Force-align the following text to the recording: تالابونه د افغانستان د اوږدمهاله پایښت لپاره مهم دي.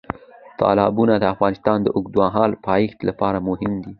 تالابونه 0.59 1.13
د 1.19 1.23
افغانستان 1.33 1.77
د 1.81 1.87
اوږدمهاله 1.95 2.55
پایښت 2.67 2.99
لپاره 3.09 3.37
مهم 3.49 3.73
دي. 3.83 3.89